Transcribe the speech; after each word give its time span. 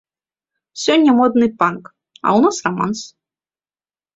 Сёння 0.83 1.11
модны 1.19 1.47
панк, 1.59 1.83
а 2.15 2.25
ў 2.37 2.39
нас 2.47 2.57
раманс. 2.69 2.99